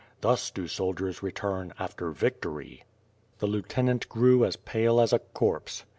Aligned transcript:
Thus 0.21 0.49
do 0.49 0.67
soldiers 0.67 1.21
return 1.21 1.75
after 1.77 2.09
victory. 2.09 2.85
The 3.37 3.45
lieutenant 3.45 4.09
grew 4.09 4.43
as 4.43 4.55
pale 4.55 4.99
as 4.99 5.13
a 5.13 5.19
corpse. 5.19 5.85